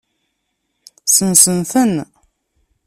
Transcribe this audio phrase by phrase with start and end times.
[1.15, 1.93] Sensen-ten.